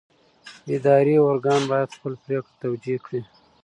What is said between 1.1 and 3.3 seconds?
ارګان باید خپله پرېکړه توجیه کړي.